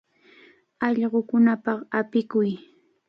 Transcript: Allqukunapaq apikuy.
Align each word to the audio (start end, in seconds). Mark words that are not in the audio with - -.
Allqukunapaq 0.85 1.79
apikuy. 1.99 2.51